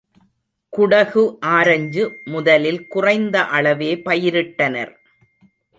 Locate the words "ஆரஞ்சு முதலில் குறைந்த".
1.49-3.43